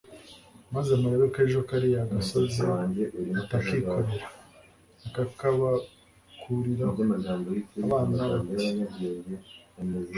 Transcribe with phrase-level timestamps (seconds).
[0.73, 2.61] maze murebe ko ejo kariya gasozi
[3.41, 4.27] atakikorera
[5.07, 7.01] akakabakuriraho!
[7.83, 8.69] abana bati